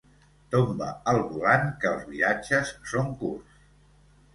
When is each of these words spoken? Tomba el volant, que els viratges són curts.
Tomba 0.55 0.87
el 1.11 1.21
volant, 1.35 1.69
que 1.85 1.93
els 1.95 2.11
viratges 2.11 2.77
són 2.97 3.17
curts. 3.23 3.67